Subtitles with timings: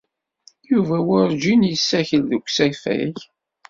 [0.71, 3.15] Yuba werǧin yessakel deg usafag.